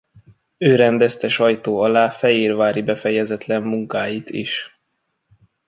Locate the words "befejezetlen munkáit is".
2.81-4.69